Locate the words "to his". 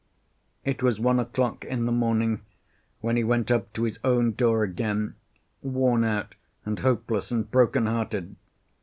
3.73-3.99